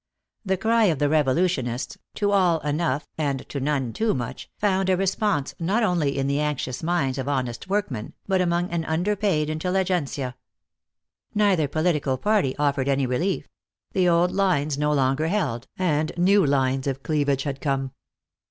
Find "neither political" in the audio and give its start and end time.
11.35-12.17